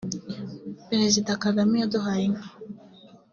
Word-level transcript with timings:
Perezida 0.89 1.31
Kagame 1.43 1.75
yaduhaye 1.81 2.23
inka 2.29 2.47